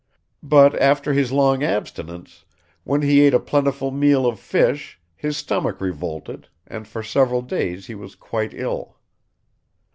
[0.41, 2.43] But after his long abstinence,
[2.83, 7.85] when he ate a plentiful meal of fish his stomach revolted, and for several days
[7.85, 8.97] he was quite ill.